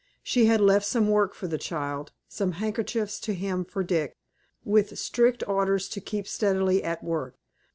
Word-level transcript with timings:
She 0.23 0.47
had 0.47 0.61
left 0.61 0.87
some 0.87 1.09
work 1.09 1.35
for 1.35 1.47
the 1.47 1.59
child, 1.59 2.11
some 2.27 2.53
handkerchiefs 2.53 3.19
to 3.19 3.35
hem 3.35 3.63
for 3.63 3.83
Dick, 3.83 4.17
with 4.63 4.97
strict 4.97 5.47
orders 5.47 5.87
to 5.89 6.01
keep 6.01 6.27
steadily 6.27 6.83
at 6.83 7.03
work. 7.03 7.35